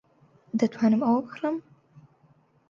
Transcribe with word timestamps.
دەتوانم 0.59 1.01
ئەوە 1.05 1.21
بکڕم؟ 1.25 1.55